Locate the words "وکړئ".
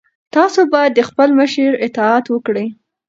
2.29-2.67